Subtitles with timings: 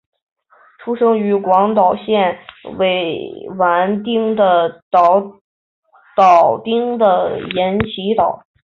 [0.83, 2.39] 出生于广岛县
[2.79, 5.21] 尾丸町的岛
[6.17, 8.43] 岛町的岩崎岛。